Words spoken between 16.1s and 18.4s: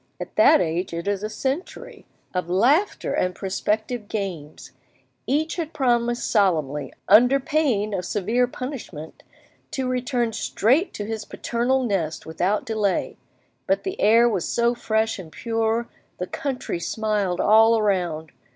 the country smiled all around!